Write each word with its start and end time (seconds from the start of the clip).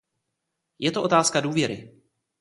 Je 0.79 0.91
to 0.91 1.03
otázka 1.03 1.39
důvěry. 1.41 2.01